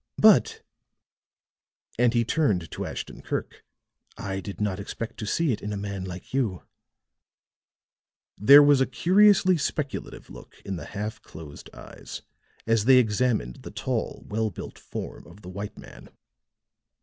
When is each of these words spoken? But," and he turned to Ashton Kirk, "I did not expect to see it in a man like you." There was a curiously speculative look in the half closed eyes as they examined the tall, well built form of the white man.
But," 0.17 0.63
and 1.99 2.15
he 2.15 2.25
turned 2.25 2.71
to 2.71 2.87
Ashton 2.87 3.21
Kirk, 3.21 3.63
"I 4.17 4.39
did 4.39 4.59
not 4.59 4.79
expect 4.79 5.19
to 5.19 5.27
see 5.27 5.51
it 5.51 5.61
in 5.61 5.71
a 5.71 5.77
man 5.77 6.05
like 6.05 6.33
you." 6.33 6.63
There 8.35 8.63
was 8.63 8.81
a 8.81 8.87
curiously 8.87 9.57
speculative 9.57 10.31
look 10.31 10.59
in 10.65 10.75
the 10.75 10.85
half 10.85 11.21
closed 11.21 11.69
eyes 11.71 12.23
as 12.65 12.85
they 12.85 12.97
examined 12.97 13.57
the 13.57 13.69
tall, 13.69 14.23
well 14.27 14.49
built 14.49 14.79
form 14.79 15.27
of 15.27 15.43
the 15.43 15.49
white 15.49 15.77
man. 15.77 16.09